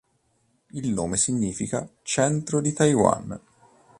Il 0.71 0.89
nome 0.93 1.15
significa 1.15 1.87
"Centro 2.01 2.59
di 2.59 2.73
Taiwan". 2.73 3.39